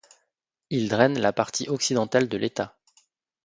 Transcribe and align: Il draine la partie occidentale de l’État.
Il 0.71 0.89
draine 0.89 1.19
la 1.19 1.31
partie 1.31 1.69
occidentale 1.69 2.27
de 2.27 2.35
l’État. 2.35 2.75